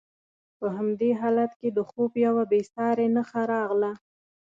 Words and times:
په 0.59 0.67
همدې 0.77 1.09
حالت 1.21 1.51
کې 1.59 1.69
د 1.77 1.79
خوب 1.89 2.11
یوه 2.25 2.43
بې 2.51 2.61
ساري 2.73 3.07
نښه 3.15 3.41
راغله. 3.53 3.91